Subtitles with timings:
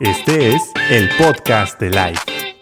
[0.00, 2.56] Este es el podcast de Life.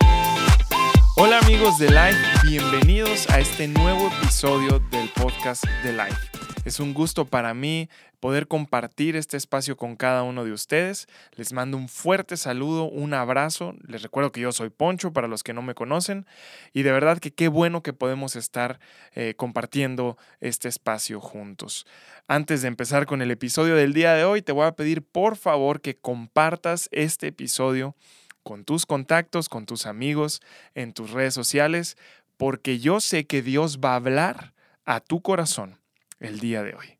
[1.17, 6.32] Hola amigos de Life, bienvenidos a este nuevo episodio del podcast de Life.
[6.65, 7.89] Es un gusto para mí
[8.21, 11.09] poder compartir este espacio con cada uno de ustedes.
[11.35, 13.75] Les mando un fuerte saludo, un abrazo.
[13.85, 16.25] Les recuerdo que yo soy Poncho para los que no me conocen
[16.73, 18.79] y de verdad que qué bueno que podemos estar
[19.17, 21.85] eh, compartiendo este espacio juntos.
[22.29, 25.37] Antes de empezar con el episodio del día de hoy, te voy a pedir por
[25.37, 27.97] favor que compartas este episodio
[28.45, 30.41] con tus contactos, con tus amigos,
[30.77, 31.97] en tus redes sociales,
[32.37, 35.82] porque yo sé que Dios va a hablar a tu corazón
[36.23, 36.99] el día de hoy.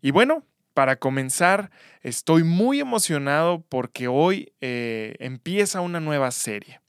[0.00, 1.70] Y bueno, para comenzar,
[2.02, 6.80] estoy muy emocionado porque hoy eh, empieza una nueva serie.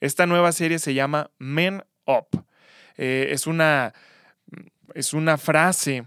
[0.00, 2.44] Esta nueva serie se llama Men Up.
[2.96, 3.92] Eh, es, una,
[4.94, 6.06] es una frase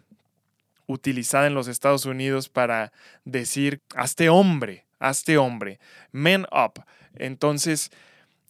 [0.87, 2.91] utilizada en los Estados Unidos para
[3.25, 5.79] decir, hazte hombre, hazte hombre,
[6.11, 6.83] men up.
[7.15, 7.91] Entonces,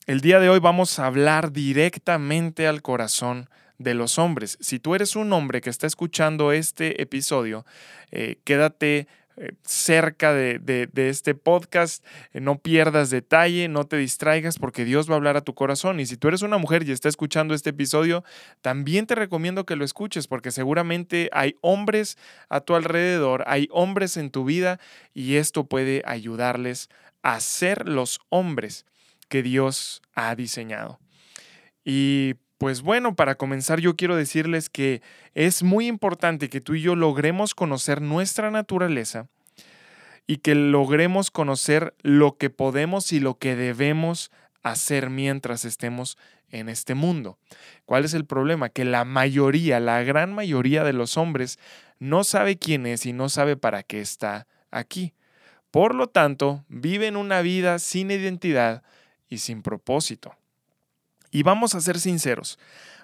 [0.06, 4.58] el día de hoy vamos a hablar directamente al corazón de los hombres.
[4.61, 7.66] Si tú eres un hombre que está escuchando este episodio,
[8.11, 9.08] eh, quédate
[9.39, 15.14] eh, cerca de, este podcast, eh, no pierdas detalle, no te distraigas porque Dios va
[15.14, 16.00] a hablar a tu corazón.
[16.00, 18.23] Y si tú eres una mujer y está escuchando este episodio,
[18.61, 22.17] también te recomiendo que lo escuches porque seguramente hay hombres
[22.50, 24.80] a tu alrededor, hay hombres en tu vida
[25.14, 26.89] y esto puede ayudarles
[27.22, 28.88] a ser los hombres
[29.30, 31.00] que Dios ha diseñado.
[31.86, 35.02] Y pues bueno, para comenzar yo quiero decirles que
[35.36, 39.27] es muy importante que tú y yo logremos conocer nuestra naturaleza
[40.25, 44.31] y que logremos conocer lo que podemos y lo que debemos
[44.64, 46.17] hacer mientras estemos
[46.49, 47.38] en este mundo.
[47.86, 48.69] ¿Cuál es el problema?
[48.69, 51.59] Que la mayoría, la gran mayoría de los hombres
[51.99, 55.14] no sabe quién es y no sabe para qué está aquí.
[55.71, 58.83] Por lo tanto, viven una vida sin identidad
[59.30, 60.36] y sin propósito.
[61.37, 62.58] Y vamos a ser sinceros,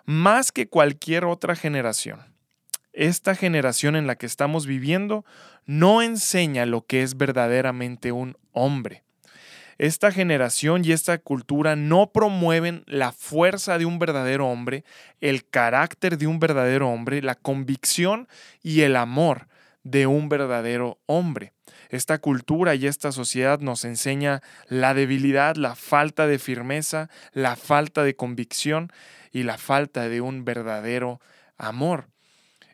[0.06, 2.20] más que cualquier otra generación,
[2.92, 5.24] esta generación en la que estamos viviendo
[5.68, 9.04] no enseña lo que es verdaderamente un hombre.
[9.78, 14.84] Esta generación y esta cultura no promueven la fuerza de un verdadero hombre,
[15.22, 18.28] el carácter de un verdadero hombre, la convicción
[18.64, 19.48] y el amor
[19.84, 21.54] de un verdadero hombre.
[21.90, 28.04] Esta cultura y esta sociedad nos enseña la debilidad, la falta de firmeza, la falta
[28.04, 28.92] de convicción
[29.32, 31.20] y la falta de un verdadero
[31.58, 32.08] amor.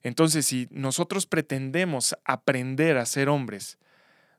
[0.03, 3.77] Entonces, si nosotros pretendemos aprender a ser hombres,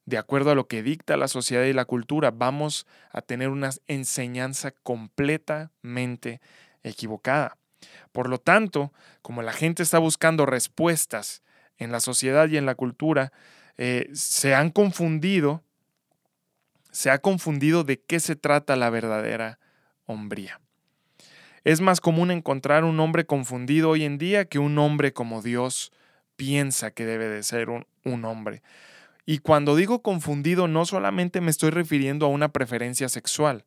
[0.06, 3.70] de acuerdo a lo que dicta la sociedad y la cultura, vamos a tener una
[3.86, 6.40] enseñanza completamente
[6.82, 7.58] equivocada.
[8.12, 8.92] Por lo tanto,
[9.22, 11.42] como la gente está buscando respuestas
[11.80, 13.32] en la sociedad y en la cultura,
[13.76, 15.64] eh, se han confundido,
[16.92, 19.58] se ha confundido de qué se trata la verdadera
[20.06, 20.60] hombría.
[21.64, 25.92] Es más común encontrar un hombre confundido hoy en día que un hombre como Dios
[26.36, 28.62] piensa que debe de ser un, un hombre.
[29.26, 33.64] Y cuando digo confundido no solamente me estoy refiriendo a una preferencia sexual,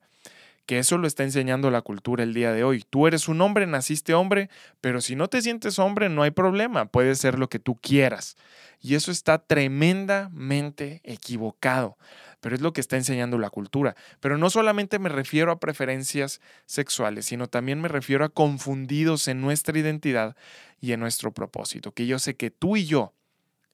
[0.65, 2.83] que eso lo está enseñando la cultura el día de hoy.
[2.89, 4.49] Tú eres un hombre, naciste hombre,
[4.81, 8.37] pero si no te sientes hombre, no hay problema, puedes ser lo que tú quieras.
[8.79, 11.97] Y eso está tremendamente equivocado,
[12.39, 13.95] pero es lo que está enseñando la cultura.
[14.19, 19.41] Pero no solamente me refiero a preferencias sexuales, sino también me refiero a confundidos en
[19.41, 20.35] nuestra identidad
[20.79, 23.13] y en nuestro propósito, que yo sé que tú y yo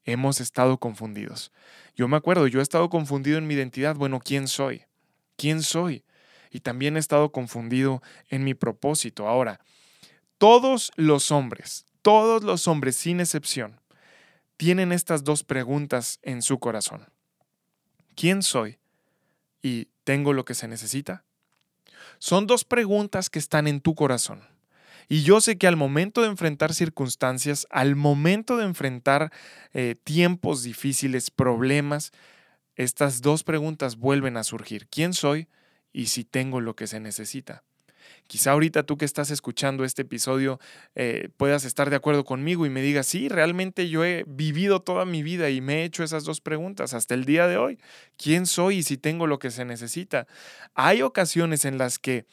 [0.06, 1.52] hemos estado confundidos.
[1.96, 3.96] Yo me acuerdo, yo he estado confundido en mi identidad.
[3.96, 4.84] Bueno, ¿quién soy?
[5.36, 6.04] ¿Quién soy?
[6.50, 9.28] Y también he estado confundido en mi propósito.
[9.28, 9.60] Ahora,
[10.38, 13.80] todos los hombres, todos los hombres sin excepción,
[14.58, 17.08] tienen estas dos preguntas en su corazón.
[18.16, 18.80] ¿Quién soy?
[19.62, 21.24] ¿Y tengo lo que se necesita?
[22.18, 24.42] Son dos preguntas que están en tu corazón.
[25.08, 29.32] Y yo sé que al momento de enfrentar circunstancias, al momento de enfrentar
[29.74, 32.12] eh, tiempos difíciles, problemas,
[32.76, 34.88] estas dos preguntas vuelven a surgir.
[34.88, 35.48] ¿Quién soy?
[35.92, 37.64] Y si tengo lo que se necesita.
[38.28, 40.60] Quizá ahorita tú que estás escuchando este episodio
[40.96, 45.06] eh, puedas estar de acuerdo conmigo y me digas, sí, realmente yo he vivido toda
[45.06, 47.80] mi vida y me he hecho esas dos preguntas hasta el día de hoy.
[48.18, 50.28] ¿Quién soy y si tengo lo que se necesita?
[50.76, 52.26] Hay ocasiones en las que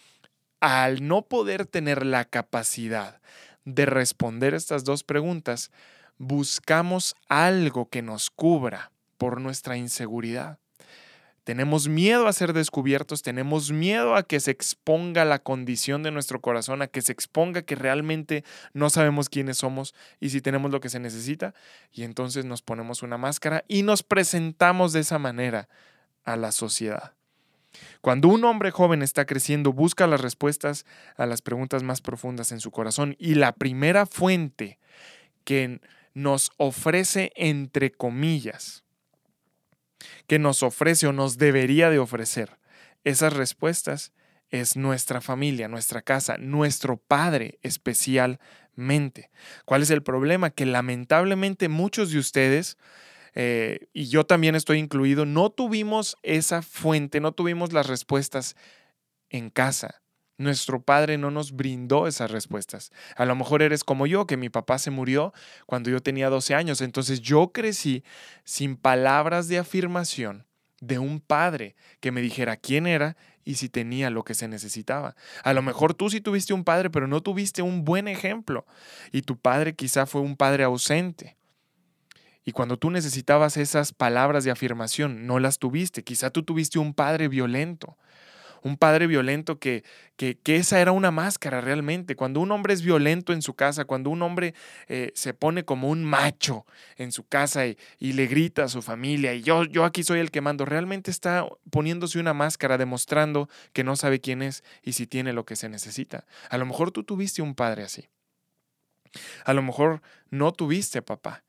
[0.61, 3.21] al no poder tener la capacidad
[3.65, 5.71] de responder estas dos preguntas,
[6.19, 10.59] buscamos algo que nos cubra por nuestra inseguridad.
[11.47, 16.41] Tenemos miedo a ser descubiertos, tenemos miedo a que se exponga la condición de nuestro
[16.41, 20.81] corazón, a que se exponga que realmente no sabemos quiénes somos y si tenemos lo
[20.81, 21.55] que se necesita.
[21.93, 25.69] Y entonces nos ponemos una máscara y nos presentamos de esa manera
[26.25, 27.13] a la sociedad.
[28.01, 30.85] Cuando un hombre joven está creciendo, busca las respuestas
[31.17, 34.81] a las preguntas más profundas en su corazón y la primera fuente
[35.45, 35.81] que
[36.13, 38.83] nos ofrece, entre comillas,
[40.27, 42.59] que nos ofrece o nos debería de ofrecer
[43.07, 44.13] esas respuestas
[44.51, 49.31] es nuestra familia, nuestra casa, nuestro Padre especialmente.
[49.65, 50.51] ¿Cuál es el problema?
[50.51, 52.77] Que lamentablemente muchos de ustedes,
[53.35, 58.57] eh, y yo también estoy incluido, no tuvimos esa fuente, no tuvimos las respuestas
[59.31, 60.03] en casa.
[60.39, 62.93] Nuestro padre no nos brindó esas respuestas.
[63.17, 65.33] A lo mejor eres como yo, que mi papá se murió
[65.65, 66.81] cuando yo tenía 12 años.
[66.83, 68.05] Entonces yo crecí
[68.45, 70.47] sin palabras de afirmación
[70.81, 75.17] de un padre que me dijera quién era y si tenía lo que se necesitaba.
[75.43, 78.67] A lo mejor tú sí tuviste un padre, pero no tuviste un buen ejemplo.
[79.13, 81.37] Y tu padre quizá fue un padre ausente.
[82.45, 86.05] Y cuando tú necesitabas esas palabras de afirmación, no las tuviste.
[86.05, 87.97] Quizá tú tuviste un padre violento
[88.63, 89.85] un padre violento que,
[90.17, 92.17] que, esa era una máscara realmente.
[92.17, 94.55] Cuando un hombre es violento en su casa, cuando un hombre
[94.89, 96.67] eh, se pone como un macho
[96.97, 100.31] en su casa y, le grita a su familia y yo, yo aquí soy el
[100.31, 105.07] que mando, realmente está poniéndose una máscara demostrando que no sabe quién es y si
[105.07, 106.25] tiene lo que se necesita.
[106.49, 108.09] A lo mejor tú tuviste un padre así.
[109.45, 111.45] A lo mejor no tuviste papá.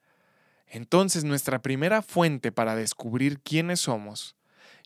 [0.68, 4.36] Entonces nuestra primera fuente para descubrir quiénes somos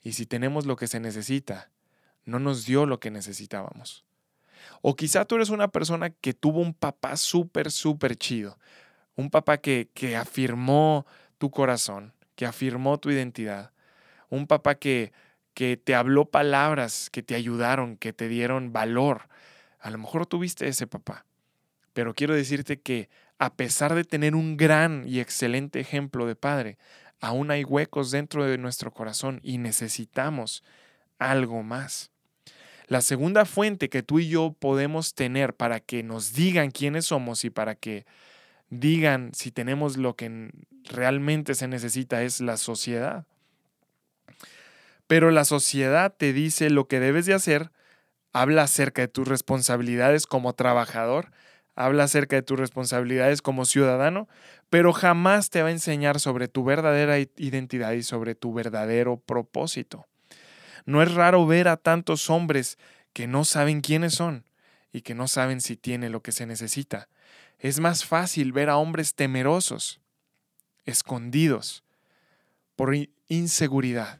[0.04, 1.72] y si tenemos lo que se necesita
[2.26, 4.06] no nos dio lo que necesitábamos.
[4.82, 8.58] O quizá tú eres una persona que tuvo un papá súper, súper chido.
[9.16, 11.06] Un papá que, que afirmó
[11.38, 13.72] tu corazón, que afirmó tu identidad.
[14.30, 15.12] Un papá que,
[15.54, 19.28] que te habló palabras que te ayudaron, que te dieron valor.
[19.80, 21.26] A lo mejor tuviste ese papá.
[21.94, 26.78] Pero quiero decirte que a pesar de tener un gran y excelente ejemplo de padre,
[27.20, 30.64] aún hay huecos dentro de nuestro corazón y necesitamos
[31.18, 32.11] algo más.
[32.92, 37.46] La segunda fuente que tú y yo podemos tener para que nos digan quiénes somos
[37.46, 38.06] y para que
[38.70, 40.52] digan si tenemos lo que
[40.84, 43.26] realmente se necesita es la sociedad.
[45.08, 47.72] Pero la sociedad te dice lo que debes de hacer,
[48.34, 51.32] habla acerca de tus responsabilidades como trabajador,
[51.76, 54.28] habla acerca de tus responsabilidades como ciudadano,
[54.70, 60.11] pero jamás te va a enseñar sobre tu verdadera identidad y sobre tu verdadero propósito.
[60.86, 62.78] No es raro ver a tantos hombres
[63.14, 64.46] que no saben quiénes son
[64.92, 67.08] y que no saben si tiene lo que se necesita.
[67.60, 70.02] Es más fácil ver a hombres temerosos,
[70.86, 71.84] escondidos,
[72.76, 72.96] por
[73.28, 74.20] inseguridad,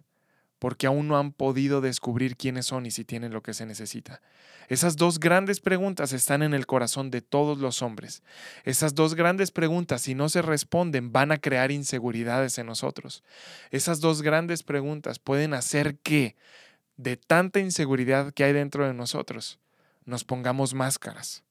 [0.62, 4.22] porque aún no han podido descubrir quiénes son y si tienen lo que se necesita.
[4.68, 8.22] Esas dos grandes preguntas están en el corazón de todos los hombres.
[8.64, 13.24] Esas dos grandes preguntas, si no se responden, van a crear inseguridades en nosotros.
[13.72, 16.36] Esas dos grandes preguntas pueden hacer que,
[16.96, 19.60] de tanta inseguridad que hay dentro de nosotros,
[20.06, 21.44] nos pongamos máscaras,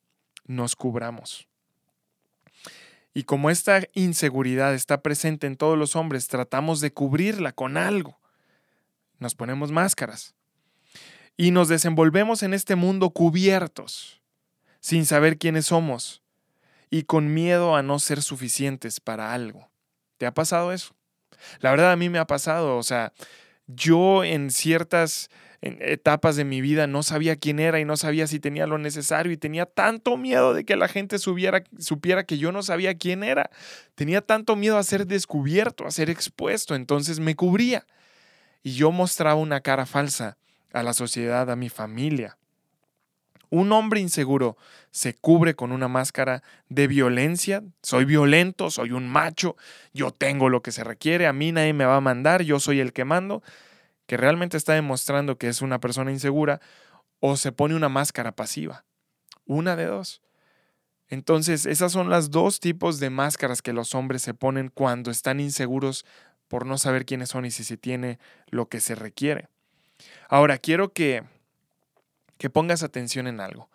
[0.47, 1.49] nos cubramos.
[3.13, 8.20] Y como esta inseguridad está presente en todos los hombres, tratamos de cubrirla con algo
[9.21, 10.35] nos ponemos máscaras
[11.37, 14.21] y nos desenvolvemos en este mundo cubiertos,
[14.81, 16.23] sin saber quiénes somos
[16.91, 19.71] y con miedo a no ser suficientes para algo.
[20.19, 20.97] ¿Te ha pasado eso?
[21.61, 23.13] La verdad a mí me ha pasado, o sea,
[23.67, 25.31] yo en ciertas
[25.63, 29.31] etapas de mi vida no sabía quién era y no sabía si tenía lo necesario
[29.31, 31.63] y tenía tanto miedo de que la gente supiera
[32.25, 33.51] que yo no sabía quién era.
[33.95, 37.87] Tenía tanto miedo a ser descubierto, a ser expuesto, entonces me cubría
[38.63, 40.37] y yo mostraba una cara falsa
[40.73, 42.37] a la sociedad, a mi familia.
[43.51, 44.57] Un hombre inseguro
[44.93, 47.65] se cubre con una máscara de violencia.
[47.83, 49.57] Soy violento, soy un macho,
[49.93, 52.79] yo tengo lo que se requiere, a mí nadie me va a mandar, yo soy
[52.79, 53.43] el que mando,
[54.07, 56.61] que realmente está demostrando que es una persona insegura,
[57.19, 58.85] o se pone una máscara pasiva.
[59.47, 60.23] Una de dos.
[61.09, 65.41] Entonces, esas son las dos tipos de máscaras que los hombres se ponen cuando están
[65.41, 66.07] inseguros
[66.51, 69.47] por no saber quiénes son y si se tiene lo que se requiere.
[70.29, 71.23] Ahora, quiero que,
[72.39, 73.71] que pongas atención en algo.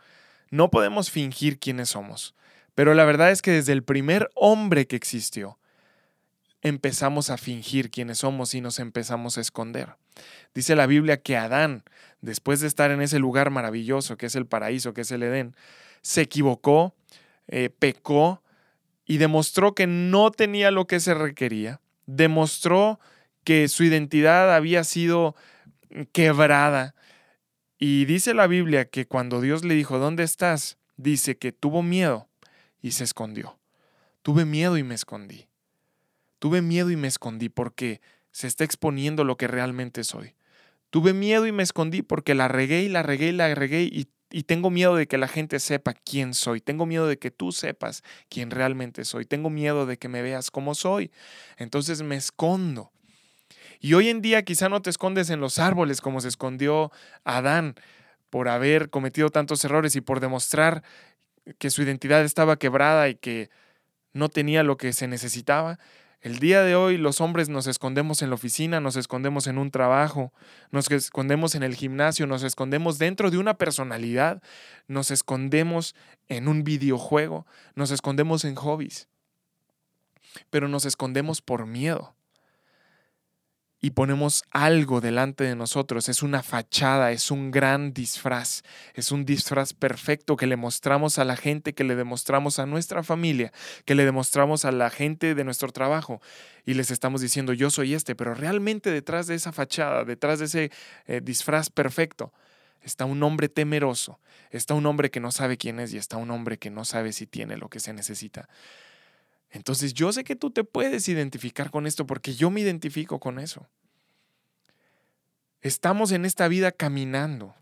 [0.51, 2.35] No podemos fingir quiénes somos,
[2.75, 5.57] pero la verdad es que desde el primer hombre que existió,
[6.61, 9.95] empezamos a fingir quiénes somos y nos empezamos a esconder.
[10.53, 11.85] Dice la Biblia que Adán,
[12.19, 15.55] después de estar en ese lugar maravilloso que es el paraíso, que es el Edén,
[16.01, 16.93] se equivocó,
[17.47, 18.43] eh, pecó
[19.05, 22.99] y demostró que no tenía lo que se requería demostró
[23.43, 25.35] que su identidad había sido
[26.11, 26.95] quebrada.
[27.77, 30.77] Y dice la Biblia que cuando Dios le dijo, ¿dónde estás?
[30.97, 32.27] Dice que tuvo miedo
[32.81, 33.59] y se escondió.
[34.21, 35.47] Tuve miedo y me escondí.
[36.39, 40.35] Tuve miedo y me escondí porque se está exponiendo lo que realmente soy.
[40.89, 44.07] Tuve miedo y me escondí porque la regué y la regué y la regué y,
[44.31, 46.61] y tengo miedo de que la gente sepa quién soy.
[46.61, 49.25] Tengo miedo de que tú sepas quién realmente soy.
[49.25, 51.11] Tengo miedo de que me veas como soy.
[51.57, 52.91] Entonces me escondo.
[53.79, 56.91] Y hoy en día quizá no te escondes en los árboles como se escondió
[57.23, 57.75] Adán
[58.29, 60.83] por haber cometido tantos errores y por demostrar
[61.59, 63.49] que su identidad estaba quebrada y que
[64.13, 65.77] no tenía lo que se necesitaba.
[66.25, 69.69] El día de hoy los hombres nos escondemos en la oficina, nos escondemos en un
[69.69, 70.33] trabajo,
[70.71, 74.41] nos escondemos en el gimnasio, nos escondemos dentro de una personalidad,
[74.87, 75.93] nos escondemos
[76.27, 79.07] en un videojuego, nos escondemos en hobbies,
[80.49, 82.15] pero nos escondemos por miedo
[83.85, 86.09] y ponemos algo delante de nosotros.
[86.09, 88.63] Es una fachada, es un gran disfraz,
[88.95, 93.03] es un disfraz perfecto que le mostramos a la gente, que le demostramos a nuestra
[93.03, 93.53] familia,
[93.85, 96.19] que le demostramos a la gente de nuestro trabajo
[96.65, 100.45] y les estamos diciendo yo soy este, pero realmente detrás de esa fachada, detrás de
[100.45, 100.71] ese
[101.05, 102.33] eh, disfraz perfecto,
[102.81, 106.31] está un hombre temeroso, está un hombre que no sabe quién es y está un
[106.31, 108.49] hombre que no sabe si tiene lo que se necesita.
[109.55, 113.39] Entonces yo sé que tú te puedes identificar con esto porque yo me identifico con
[113.39, 113.65] eso.
[115.61, 117.55] Estamos en esta vida caminando.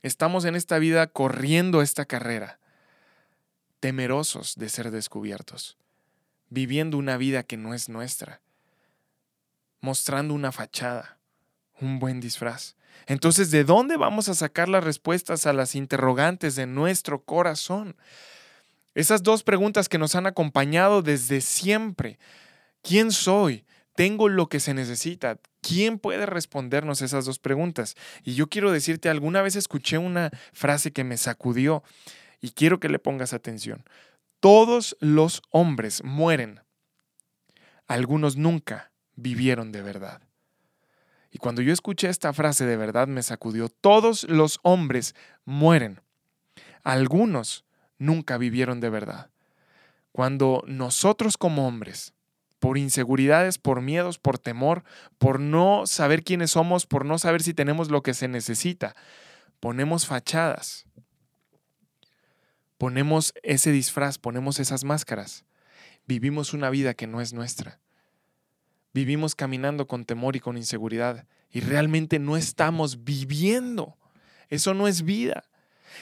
[0.00, 2.58] Estamos en esta vida corriendo esta carrera,
[3.80, 5.76] temerosos de ser descubiertos,
[6.48, 8.40] viviendo una vida que no es nuestra,
[9.82, 11.18] mostrando una fachada,
[11.82, 12.76] un buen disfraz.
[13.06, 17.94] Entonces, ¿de dónde vamos a sacar las respuestas a las interrogantes de nuestro corazón?
[18.96, 22.18] Esas dos preguntas que nos han acompañado desde siempre.
[22.80, 23.66] ¿Quién soy?
[23.94, 25.38] ¿Tengo lo que se necesita?
[25.60, 27.94] ¿Quién puede respondernos esas dos preguntas?
[28.24, 31.82] Y yo quiero decirte, alguna vez escuché una frase que me sacudió
[32.40, 33.84] y quiero que le pongas atención.
[34.40, 36.62] Todos los hombres mueren.
[37.86, 40.22] Algunos nunca vivieron de verdad.
[41.30, 43.68] Y cuando yo escuché esta frase de verdad me sacudió.
[43.68, 46.00] Todos los hombres mueren.
[46.82, 47.65] Algunos
[47.98, 49.30] nunca vivieron de verdad.
[50.12, 52.14] Cuando nosotros como hombres,
[52.58, 54.82] por inseguridades, por miedos, por temor,
[55.18, 58.96] por no saber quiénes somos, por no saber si tenemos lo que se necesita,
[59.60, 60.86] ponemos fachadas,
[62.78, 65.44] ponemos ese disfraz, ponemos esas máscaras,
[66.06, 67.78] vivimos una vida que no es nuestra.
[68.94, 73.98] Vivimos caminando con temor y con inseguridad y realmente no estamos viviendo.
[74.48, 75.44] Eso no es vida.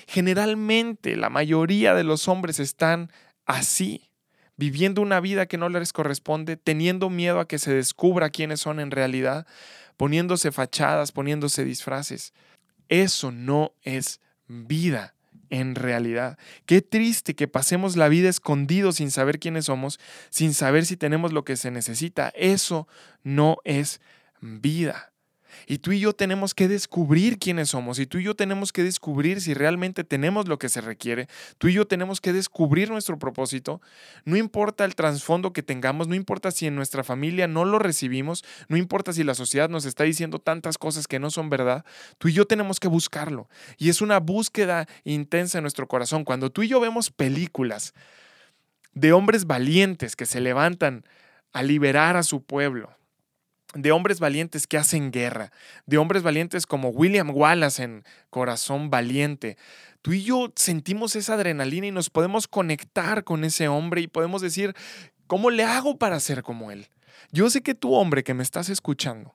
[0.06, 3.10] Generalmente la mayoría de los hombres están
[3.46, 4.10] así,
[4.56, 8.80] viviendo una vida que no les corresponde, teniendo miedo a que se descubra quiénes son
[8.80, 9.46] en realidad,
[9.96, 12.32] poniéndose fachadas, poniéndose disfraces.
[12.88, 15.14] Eso no es vida
[15.50, 16.38] en realidad.
[16.66, 21.32] Qué triste que pasemos la vida escondidos sin saber quiénes somos, sin saber si tenemos
[21.32, 22.32] lo que se necesita.
[22.34, 22.88] Eso
[23.22, 24.00] no es
[24.40, 25.13] vida.
[25.66, 27.98] Y tú y yo tenemos que descubrir quiénes somos.
[27.98, 31.28] Y tú y yo tenemos que descubrir si realmente tenemos lo que se requiere.
[31.58, 33.80] Tú y yo tenemos que descubrir nuestro propósito.
[34.24, 38.44] No importa el trasfondo que tengamos, no importa si en nuestra familia no lo recibimos,
[38.68, 41.84] no importa si la sociedad nos está diciendo tantas cosas que no son verdad.
[42.18, 43.48] Tú y yo tenemos que buscarlo.
[43.78, 46.24] Y es una búsqueda intensa en nuestro corazón.
[46.24, 47.94] Cuando tú y yo vemos películas
[48.94, 51.04] de hombres valientes que se levantan
[51.52, 52.90] a liberar a su pueblo,
[53.74, 55.52] de hombres valientes que hacen guerra,
[55.86, 59.56] de hombres valientes como William Wallace en Corazón Valiente.
[60.02, 64.42] Tú y yo sentimos esa adrenalina y nos podemos conectar con ese hombre y podemos
[64.42, 64.74] decir,
[65.26, 66.88] ¿cómo le hago para ser como él?
[67.32, 69.34] Yo sé que tú, hombre, que me estás escuchando,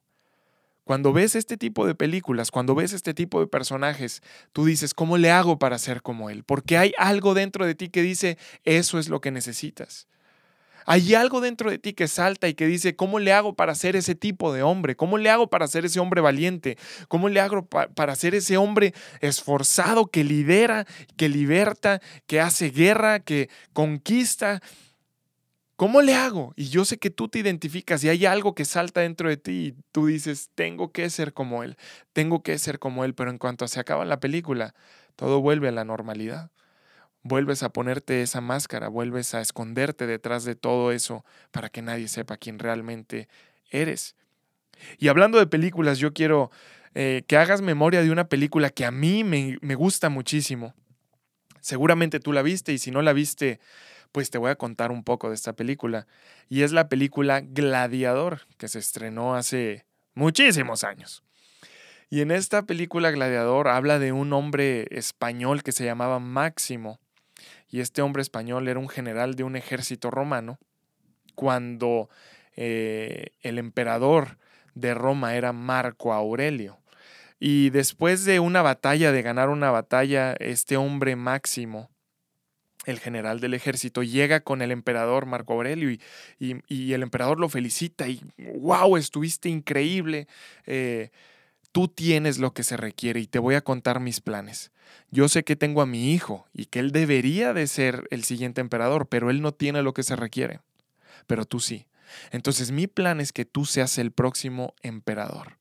[0.83, 4.21] cuando ves este tipo de películas, cuando ves este tipo de personajes,
[4.53, 6.43] tú dices, ¿cómo le hago para ser como él?
[6.43, 10.07] Porque hay algo dentro de ti que dice, eso es lo que necesitas.
[10.91, 13.95] Hay algo dentro de ti que salta y que dice, ¿cómo le hago para ser
[13.95, 14.95] ese tipo de hombre?
[14.95, 16.79] ¿Cómo le hago para ser ese hombre valiente?
[17.07, 23.19] ¿Cómo le hago para ser ese hombre esforzado que lidera, que liberta, que hace guerra,
[23.19, 24.63] que conquista?
[25.75, 26.53] ¿Cómo le hago?
[26.55, 29.51] Y yo sé que tú te identificas y hay algo que salta dentro de ti
[29.51, 31.77] y tú dices, tengo que ser como él,
[32.13, 34.73] tengo que ser como él, pero en cuanto se acaba la película,
[35.15, 36.49] todo vuelve a la normalidad
[37.23, 42.07] vuelves a ponerte esa máscara, vuelves a esconderte detrás de todo eso para que nadie
[42.07, 43.27] sepa quién realmente
[43.69, 44.15] eres.
[44.97, 46.51] Y hablando de películas, yo quiero
[46.95, 50.73] eh, que hagas memoria de una película que a mí me, me gusta muchísimo.
[51.61, 53.59] Seguramente tú la viste y si no la viste,
[54.11, 56.07] pues te voy a contar un poco de esta película.
[56.47, 59.85] Y es la película Gladiador, que se estrenó hace
[60.15, 61.23] muchísimos años.
[62.09, 66.99] Y en esta película Gladiador habla de un hombre español que se llamaba Máximo,
[67.69, 70.59] y este hombre español era un general de un ejército romano,
[71.35, 72.09] cuando
[72.55, 74.37] eh, el emperador
[74.75, 76.79] de Roma era Marco Aurelio.
[77.39, 81.89] Y después de una batalla, de ganar una batalla, este hombre máximo,
[82.85, 85.89] el general del ejército, llega con el emperador Marco Aurelio
[86.37, 90.27] y, el emperador lo felicita y, wow, estuviste increíble.
[90.65, 91.11] Eh,
[91.71, 94.71] tú tienes lo que se requiere y te voy a contar mis planes.
[95.11, 98.61] Yo sé que tengo a mi hijo y que él debería de ser el siguiente
[98.61, 100.61] emperador, pero él no tiene lo que se requiere.
[101.27, 101.87] Pero tú sí.
[102.31, 105.59] Entonces mi plan es que tú seas el próximo emperador,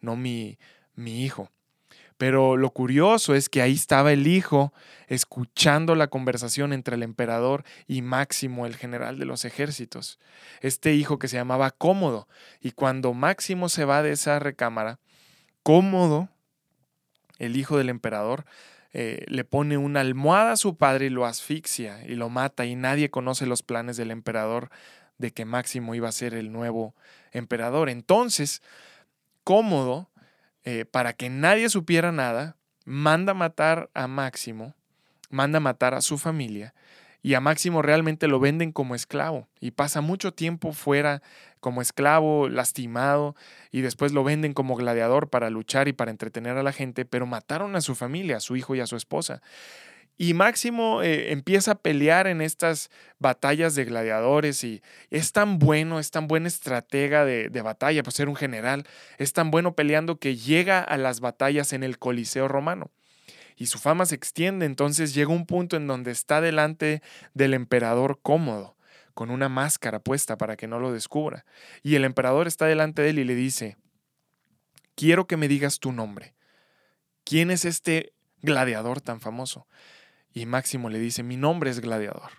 [0.00, 0.58] no mi,
[0.94, 1.50] mi hijo.
[2.18, 4.72] Pero lo curioso es que ahí estaba el hijo
[5.06, 10.18] escuchando la conversación entre el emperador y Máximo, el general de los ejércitos.
[10.60, 12.26] Este hijo que se llamaba Cómodo.
[12.60, 14.98] Y cuando Máximo se va de esa recámara,
[15.68, 16.30] Cómodo,
[17.38, 18.46] el hijo del emperador,
[18.94, 22.74] eh, le pone una almohada a su padre y lo asfixia y lo mata y
[22.74, 24.70] nadie conoce los planes del emperador
[25.18, 26.94] de que Máximo iba a ser el nuevo
[27.32, 27.90] emperador.
[27.90, 28.62] Entonces,
[29.44, 30.08] Cómodo
[30.64, 32.56] eh, para que nadie supiera nada,
[32.86, 34.74] manda matar a Máximo,
[35.28, 36.72] manda matar a su familia
[37.22, 41.22] y a Máximo realmente lo venden como esclavo y pasa mucho tiempo fuera
[41.60, 43.34] como esclavo, lastimado
[43.72, 47.26] y después lo venden como gladiador para luchar y para entretener a la gente, pero
[47.26, 49.42] mataron a su familia, a su hijo y a su esposa.
[50.20, 56.00] Y Máximo eh, empieza a pelear en estas batallas de gladiadores y es tan bueno,
[56.00, 58.84] es tan buena estratega de, de, batalla, pues ser un general,
[59.18, 62.90] es tan bueno peleando que llega a las batallas en el Coliseo romano.
[63.58, 67.02] Y su fama se extiende, entonces llega un punto en donde está delante
[67.34, 68.76] del emperador cómodo,
[69.14, 71.44] con una máscara puesta para que no lo descubra.
[71.82, 73.76] Y el emperador está delante de él y le dice,
[74.94, 76.36] quiero que me digas tu nombre.
[77.24, 78.12] ¿Quién es este
[78.42, 79.66] gladiador tan famoso?
[80.32, 82.30] Y Máximo le dice, mi nombre es gladiador.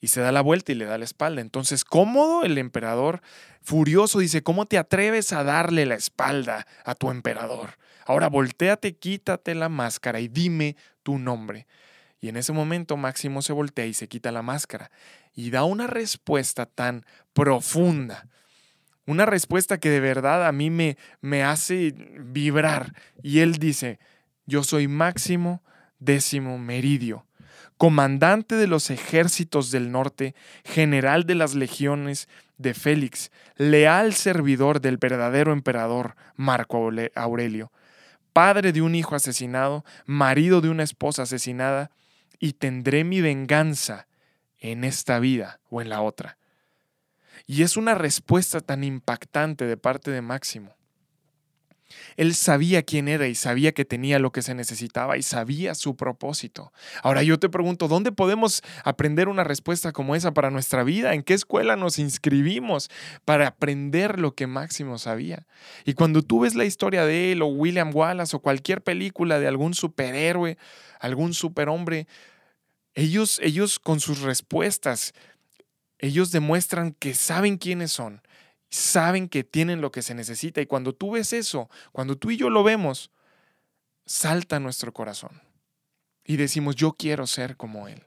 [0.00, 1.42] Y se da la vuelta y le da la espalda.
[1.42, 3.22] Entonces, cómodo el emperador,
[3.62, 7.78] furioso, dice, ¿cómo te atreves a darle la espalda a tu emperador?
[8.06, 11.66] Ahora volteate, quítate la máscara y dime tu nombre.
[12.20, 14.90] Y en ese momento Máximo se voltea y se quita la máscara
[15.34, 18.26] y da una respuesta tan profunda.
[19.06, 22.94] Una respuesta que de verdad a mí me, me hace vibrar.
[23.22, 24.00] Y él dice,
[24.46, 25.62] yo soy Máximo
[25.98, 27.26] décimo Meridio,
[27.76, 34.96] comandante de los ejércitos del norte, general de las legiones de Félix, leal servidor del
[34.96, 37.72] verdadero emperador Marco Aurelio,
[38.36, 41.90] padre de un hijo asesinado, marido de una esposa asesinada,
[42.38, 44.08] y tendré mi venganza
[44.58, 46.36] en esta vida o en la otra.
[47.46, 50.75] Y es una respuesta tan impactante de parte de Máximo.
[52.16, 55.96] Él sabía quién era y sabía que tenía lo que se necesitaba y sabía su
[55.96, 56.72] propósito.
[57.02, 61.14] Ahora yo te pregunto, ¿dónde podemos aprender una respuesta como esa para nuestra vida?
[61.14, 62.90] ¿En qué escuela nos inscribimos
[63.24, 65.46] para aprender lo que Máximo sabía?
[65.84, 69.46] Y cuando tú ves la historia de él o William Wallace o cualquier película de
[69.46, 70.58] algún superhéroe,
[71.00, 72.06] algún superhombre,
[72.94, 75.12] ellos, ellos con sus respuestas,
[75.98, 78.22] ellos demuestran que saben quiénes son
[78.76, 80.60] saben que tienen lo que se necesita.
[80.60, 83.10] Y cuando tú ves eso, cuando tú y yo lo vemos,
[84.04, 85.42] salta nuestro corazón.
[86.24, 88.02] Y decimos, yo quiero ser como Él.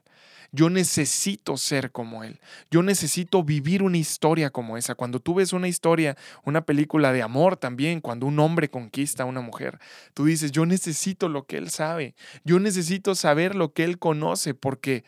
[0.52, 2.40] Yo necesito ser como Él.
[2.70, 4.94] Yo necesito vivir una historia como esa.
[4.94, 9.26] Cuando tú ves una historia, una película de amor también, cuando un hombre conquista a
[9.26, 9.78] una mujer,
[10.12, 12.14] tú dices, yo necesito lo que Él sabe.
[12.44, 15.04] Yo necesito saber lo que Él conoce porque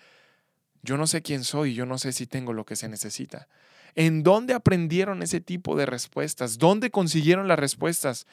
[0.82, 3.48] yo no sé quién soy, yo no sé si tengo lo que se necesita.
[3.94, 6.58] ¿En dónde aprendieron ese tipo de respuestas?
[6.58, 8.26] ¿Dónde consiguieron las respuestas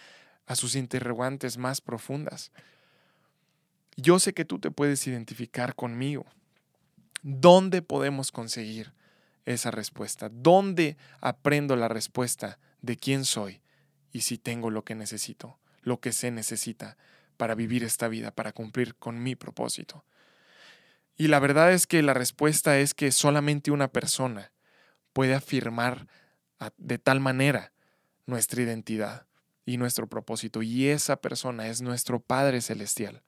[0.45, 2.51] a sus interrogantes más profundas?
[3.97, 6.25] Yo sé que tú te puedes identificar conmigo.
[7.21, 8.93] ¿Dónde podemos conseguir
[9.45, 10.29] esa respuesta?
[10.31, 13.61] ¿Dónde aprendo la respuesta de quién soy
[14.13, 16.97] y si tengo lo que necesito, lo que se necesita
[17.35, 20.05] para vivir esta vida, para cumplir con mi propósito?
[21.17, 24.53] Y la verdad es que la respuesta es que solamente una persona
[25.13, 26.07] puede afirmar
[26.77, 27.71] de tal manera
[28.25, 29.25] nuestra identidad
[29.65, 30.61] y nuestro propósito.
[30.61, 33.23] Y esa persona es nuestro Padre Celestial.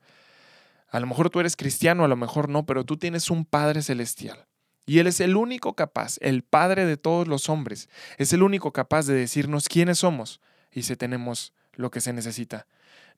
[0.89, 3.81] A lo mejor tú eres cristiano, a lo mejor no, pero tú tienes un Padre
[3.81, 4.47] Celestial.
[4.85, 8.73] Y Él es el único capaz, el Padre de todos los hombres, es el único
[8.73, 10.41] capaz de decirnos quiénes somos
[10.71, 12.67] y si tenemos lo que se necesita.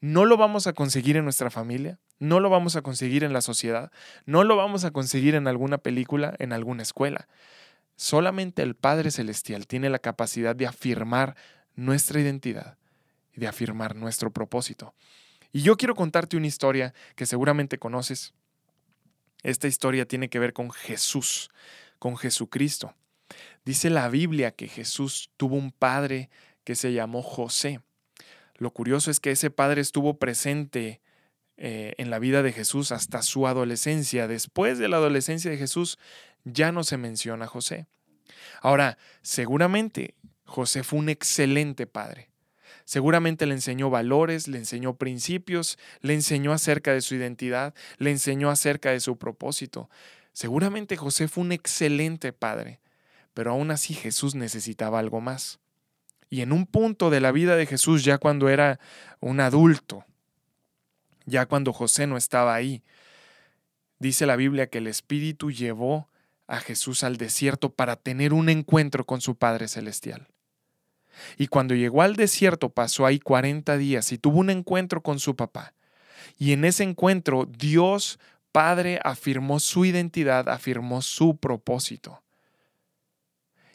[0.01, 3.41] No lo vamos a conseguir en nuestra familia, no lo vamos a conseguir en la
[3.41, 3.91] sociedad,
[4.25, 7.27] no lo vamos a conseguir en alguna película, en alguna escuela.
[8.03, 11.37] Solamente el Padre Celestial tiene la capacidad de afirmar
[11.73, 12.77] nuestra identidad
[13.31, 14.93] y de afirmar nuestro propósito.
[15.53, 18.33] Y yo quiero contarte una historia que seguramente conoces.
[19.41, 21.49] Esta historia tiene que ver con Jesús,
[21.97, 22.93] con Jesucristo.
[23.63, 26.29] Dice la Biblia que Jesús tuvo un padre
[26.65, 27.79] que se llamó José.
[28.55, 30.99] Lo curioso es que ese padre estuvo presente
[31.55, 34.27] eh, en la vida de Jesús hasta su adolescencia.
[34.27, 35.97] Después de la adolescencia de Jesús
[36.43, 37.87] ya no se menciona a José.
[38.61, 42.29] Ahora, seguramente José fue un excelente padre.
[42.85, 48.49] Seguramente le enseñó valores, le enseñó principios, le enseñó acerca de su identidad, le enseñó
[48.49, 49.89] acerca de su propósito.
[50.33, 52.81] Seguramente José fue un excelente padre,
[53.33, 55.59] pero aún así Jesús necesitaba algo más.
[56.29, 58.79] Y en un punto de la vida de Jesús, ya cuando era
[59.19, 60.05] un adulto,
[61.25, 62.83] ya cuando José no estaba ahí,
[63.99, 66.09] dice la Biblia que el Espíritu llevó
[66.47, 70.27] a Jesús al desierto para tener un encuentro con su Padre Celestial.
[71.37, 75.35] Y cuando llegó al desierto pasó ahí 40 días y tuvo un encuentro con su
[75.35, 75.73] papá.
[76.37, 78.19] Y en ese encuentro Dios
[78.51, 82.21] Padre afirmó su identidad, afirmó su propósito.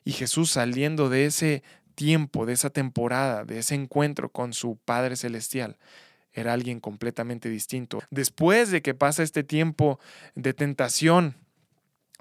[0.05, 1.63] Y Jesús saliendo de ese
[1.97, 5.79] tiempo, de esa temporada, de ese encuentro con su Padre Celestial,
[6.33, 7.99] era alguien completamente distinto.
[8.11, 9.99] Después de que pasa este tiempo
[10.37, 11.37] de tentación,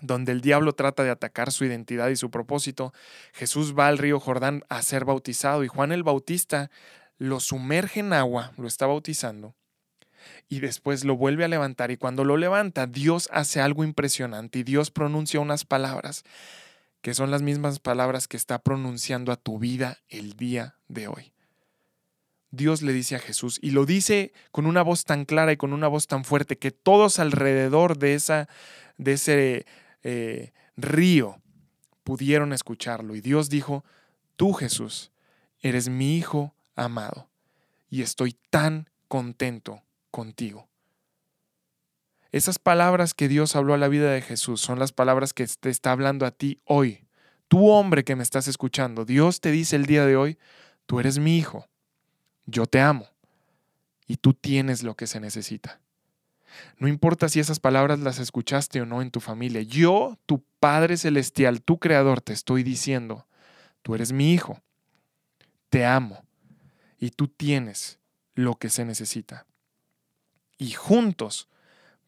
[0.02, 2.94] donde el diablo trata de atacar su identidad y su propósito,
[3.34, 6.70] Jesús va al río Jordán a ser bautizado y Juan el Bautista
[7.18, 9.56] lo sumerge en agua, lo está bautizando,
[10.50, 14.64] y después lo vuelve a levantar y cuando lo levanta, Dios hace algo impresionante y
[14.64, 16.24] Dios pronuncia unas palabras
[17.02, 21.34] que son las mismas palabras que está pronunciando a tu vida el día de hoy.
[22.52, 25.74] Dios le dice a Jesús y lo dice con una voz tan clara y con
[25.74, 28.48] una voz tan fuerte que todos alrededor de, esa,
[28.98, 29.66] de ese
[30.04, 31.42] eh, río
[32.04, 33.16] pudieron escucharlo.
[33.16, 33.84] Y Dios dijo,
[34.36, 35.12] tú Jesús,
[35.60, 37.30] eres mi Hijo amado,
[37.90, 40.68] y estoy tan contento contigo.
[42.32, 45.70] Esas palabras que Dios habló a la vida de Jesús son las palabras que te
[45.70, 47.06] está hablando a ti hoy.
[47.48, 50.38] Tú hombre que me estás escuchando, Dios te dice el día de hoy,
[50.86, 51.68] tú eres mi hijo,
[52.46, 53.08] yo te amo
[54.06, 55.80] y tú tienes lo que se necesita.
[56.78, 59.62] No importa si esas palabras las escuchaste o no en tu familia.
[59.62, 63.28] Yo, tu Padre Celestial, tu Creador, te estoy diciendo,
[63.82, 64.62] tú eres mi hijo,
[65.70, 66.24] te amo
[67.00, 68.00] y tú tienes
[68.36, 69.46] lo que se necesita.
[70.58, 71.48] Y juntos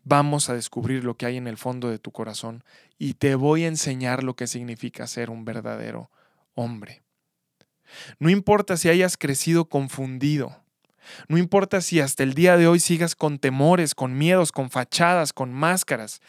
[0.04, 2.63] vamos a descubrir lo que hay en el fondo de tu corazón
[2.97, 6.10] y te voy a enseñar lo que significa ser un verdadero
[6.56, 7.04] hombre.
[8.19, 10.63] No importa si hayas crecido confundido,
[11.28, 15.34] no importa si hasta el día de hoy sigas con temores, con miedos, con fachadas,
[15.34, 16.22] con máscaras,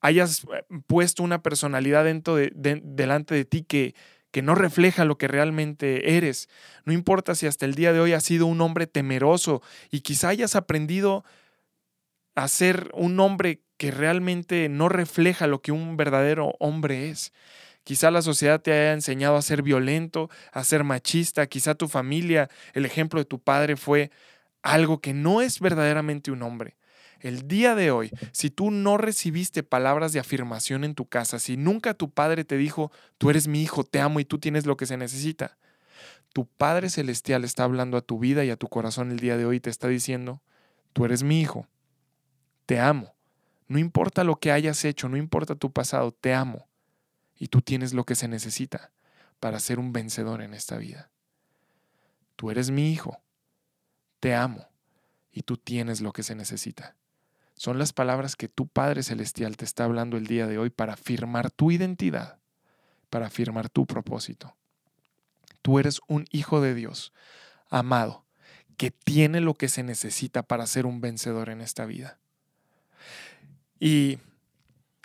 [0.00, 3.94] hayas eh, puesto una personalidad dentro de, delante de ti que,
[4.30, 6.48] que no refleja lo que realmente eres.
[6.84, 10.28] No importa si hasta el día de hoy has sido un hombre temeroso y quizá
[10.28, 11.24] hayas aprendido
[12.34, 17.32] a ser un hombre que realmente no refleja lo que un verdadero hombre es.
[17.84, 22.48] Quizá la sociedad te haya enseñado a ser violento, a ser machista, quizá tu familia,
[22.72, 24.10] el ejemplo de tu padre fue
[24.62, 26.76] algo que no es verdaderamente un hombre.
[27.20, 31.58] El día de hoy, si tú no recibiste palabras de afirmación en tu casa, si
[31.58, 34.78] nunca tu padre te dijo, tú eres mi hijo, te amo y tú tienes lo
[34.78, 35.58] que se necesita,
[36.32, 39.46] tu Padre Celestial está hablando a tu vida y a tu corazón el día de
[39.46, 40.42] hoy y te está diciendo,
[40.92, 41.68] tú eres mi hijo,
[42.66, 43.14] te amo.
[43.68, 46.66] No importa lo que hayas hecho, no importa tu pasado, te amo
[47.38, 48.92] y tú tienes lo que se necesita
[49.40, 51.10] para ser un vencedor en esta vida.
[52.36, 53.20] Tú eres mi hijo,
[54.20, 54.68] te amo
[55.32, 56.96] y tú tienes lo que se necesita.
[57.56, 60.94] Son las palabras que tu Padre Celestial te está hablando el día de hoy para
[60.94, 62.38] afirmar tu identidad,
[63.10, 64.56] para afirmar tu propósito.
[65.62, 67.12] Tú eres un hijo de Dios,
[67.70, 68.24] amado,
[68.76, 72.18] que tiene lo que se necesita para ser un vencedor en esta vida.
[73.78, 74.18] Y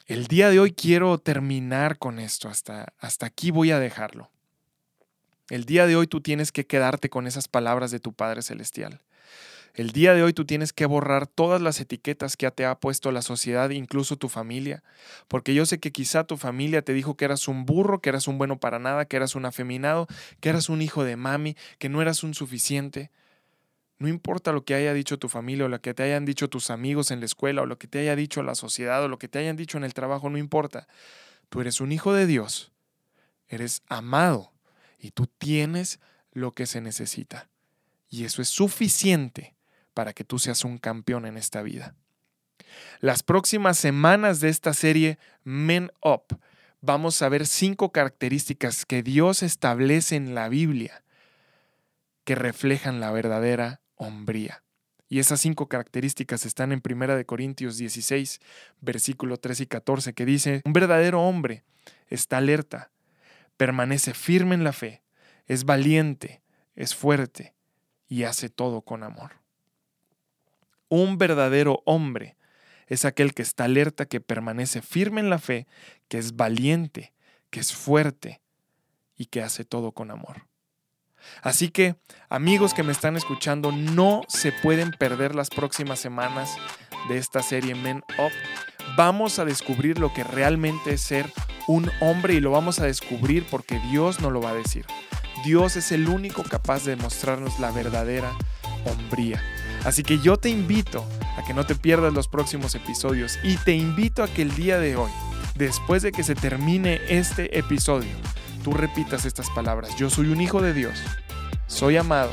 [0.10, 4.32] el día de hoy quiero terminar con esto, hasta, hasta aquí voy a dejarlo.
[5.52, 9.04] El día de hoy tú tienes que quedarte con esas palabras de tu Padre Celestial.
[9.76, 13.12] El día de hoy tú tienes que borrar todas las etiquetas que te ha puesto
[13.12, 14.82] la sociedad, incluso tu familia,
[15.28, 18.28] porque yo sé que quizá tu familia te dijo que eras un burro, que eras
[18.28, 20.08] un bueno para nada, que eras un afeminado,
[20.40, 23.12] que eras un hijo de mami, que no eras un suficiente.
[24.00, 26.70] No importa lo que haya dicho tu familia o lo que te hayan dicho tus
[26.70, 29.28] amigos en la escuela o lo que te haya dicho la sociedad o lo que
[29.28, 30.88] te hayan dicho en el trabajo, no importa.
[31.50, 32.72] Tú eres un hijo de Dios,
[33.48, 34.54] eres amado
[34.98, 36.00] y tú tienes
[36.32, 37.50] lo que se necesita.
[38.10, 39.56] Y eso es suficiente
[39.94, 41.94] para que tú seas un campeón en esta vida.
[43.02, 46.40] Las próximas semanas de esta serie Men Up
[46.80, 51.04] vamos a ver cinco características que Dios establece en la Biblia
[52.24, 53.82] que reflejan la verdadera
[55.08, 58.40] Y esas cinco características están en 1 Corintios 16,
[58.80, 61.64] versículo 3 y 14, que dice, un verdadero hombre
[62.08, 62.92] está alerta,
[63.58, 65.02] permanece firme en la fe,
[65.48, 66.42] es valiente,
[66.76, 67.56] es fuerte
[68.08, 69.34] y hace todo con amor.
[70.90, 72.38] Un verdadero hombre
[72.88, 75.68] es aquel que está alerta, que permanece firme en la fe,
[76.08, 77.14] que es valiente,
[77.50, 78.42] que es fuerte
[79.16, 80.49] y que hace todo con amor.
[81.42, 81.96] Así que,
[82.30, 86.56] amigos que me están escuchando, no se pueden perder las próximas semanas
[87.08, 88.32] de esta serie Men Up.
[88.98, 91.32] Vamos a descubrir lo que realmente es ser
[91.68, 94.86] un hombre y lo vamos a descubrir porque Dios nos lo va a decir.
[95.44, 98.32] Dios es el único capaz de mostrarnos la verdadera
[98.86, 99.42] hombría.
[99.86, 101.06] Así que yo te invito
[101.38, 104.78] a que no te pierdas los próximos episodios y te invito a que el día
[104.80, 105.12] de hoy,
[105.56, 108.12] después de que se termine este episodio,
[108.74, 109.96] repitas estas palabras.
[109.96, 111.02] Yo soy un hijo de Dios,
[111.68, 112.32] soy amado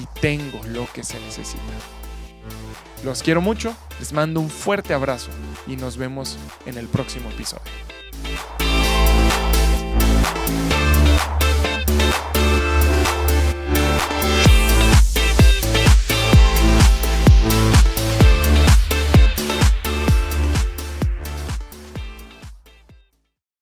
[0.00, 1.62] y tengo lo que se necesita.
[3.04, 5.30] Los quiero mucho, les mando un fuerte abrazo
[5.66, 7.97] y nos vemos en el próximo episodio.